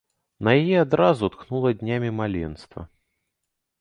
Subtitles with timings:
[0.47, 2.81] На яе адразу тхнула днямі маленства.